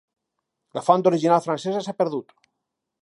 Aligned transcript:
La 0.77 0.83
font 0.87 1.05
original 1.11 1.43
francesa 1.49 1.85
s'ha 1.89 1.97
perdut. 2.01 2.35